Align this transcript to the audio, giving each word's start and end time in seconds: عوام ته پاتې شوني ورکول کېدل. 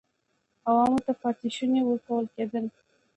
عوام 0.67 0.93
ته 1.05 1.11
پاتې 1.21 1.47
شوني 1.55 1.81
ورکول 1.85 2.25
کېدل. 2.35 2.65